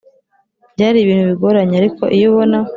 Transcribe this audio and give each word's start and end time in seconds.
byari 0.73 0.97
ibintu 1.01 1.23
bigoranye 1.31 1.75
ariko 1.81 2.03
iyo 2.15 2.25
ubona 2.31 2.57